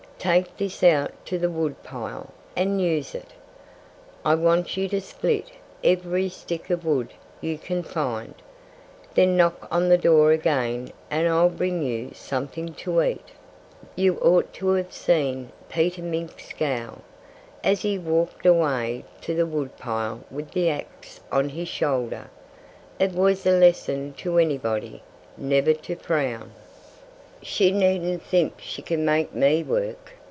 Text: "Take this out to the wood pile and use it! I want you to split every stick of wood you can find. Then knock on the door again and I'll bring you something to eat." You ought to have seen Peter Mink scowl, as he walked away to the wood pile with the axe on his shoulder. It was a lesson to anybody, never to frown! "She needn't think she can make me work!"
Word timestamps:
"Take 0.21 0.55
this 0.55 0.83
out 0.83 1.09
to 1.25 1.39
the 1.39 1.49
wood 1.49 1.81
pile 1.81 2.29
and 2.55 2.79
use 2.79 3.15
it! 3.15 3.29
I 4.23 4.35
want 4.35 4.77
you 4.77 4.87
to 4.89 5.01
split 5.01 5.49
every 5.83 6.29
stick 6.29 6.69
of 6.69 6.85
wood 6.85 7.15
you 7.41 7.57
can 7.57 7.81
find. 7.81 8.35
Then 9.15 9.35
knock 9.35 9.67
on 9.71 9.89
the 9.89 9.97
door 9.97 10.31
again 10.31 10.91
and 11.09 11.27
I'll 11.27 11.49
bring 11.49 11.81
you 11.81 12.11
something 12.13 12.75
to 12.85 13.01
eat." 13.01 13.29
You 13.95 14.19
ought 14.19 14.53
to 14.53 14.67
have 14.73 14.93
seen 14.93 15.49
Peter 15.69 16.03
Mink 16.03 16.39
scowl, 16.39 16.99
as 17.63 17.81
he 17.81 17.97
walked 17.97 18.45
away 18.45 19.05
to 19.21 19.33
the 19.33 19.47
wood 19.47 19.75
pile 19.77 20.19
with 20.29 20.51
the 20.51 20.69
axe 20.69 21.19
on 21.31 21.49
his 21.49 21.67
shoulder. 21.67 22.29
It 22.99 23.13
was 23.13 23.43
a 23.47 23.51
lesson 23.57 24.13
to 24.19 24.37
anybody, 24.37 25.01
never 25.35 25.73
to 25.73 25.95
frown! 25.95 26.51
"She 27.43 27.71
needn't 27.71 28.21
think 28.21 28.59
she 28.61 28.83
can 28.83 29.03
make 29.03 29.33
me 29.33 29.63
work!" 29.63 30.11